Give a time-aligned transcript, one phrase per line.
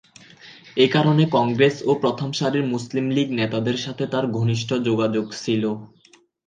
[0.77, 5.71] এ কারণে কংগ্রেস ও প্রথম সারির মুসলিম লীগ নেতাদের সাথে তার ঘনিষ্ঠ যোগাযোগ ছিলো।